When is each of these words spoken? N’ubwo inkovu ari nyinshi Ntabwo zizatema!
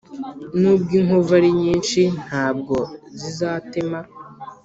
N’ubwo 0.59 0.91
inkovu 0.99 1.31
ari 1.39 1.49
nyinshi 1.61 2.01
Ntabwo 2.25 2.75
zizatema! 3.19 3.99